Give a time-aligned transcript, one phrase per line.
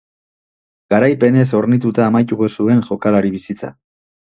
[0.93, 3.75] Garaipenez hornituta amaituko zuen jokalari bizitza.